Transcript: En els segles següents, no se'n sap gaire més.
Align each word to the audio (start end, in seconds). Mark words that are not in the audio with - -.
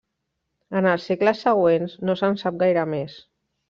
En 0.79 0.87
els 0.93 1.05
segles 1.11 1.43
següents, 1.49 1.97
no 2.11 2.19
se'n 2.25 2.43
sap 2.47 2.61
gaire 2.67 2.91
més. 2.99 3.25